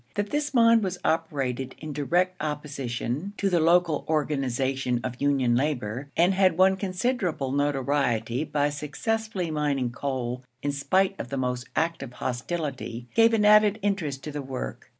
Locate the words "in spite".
10.63-11.19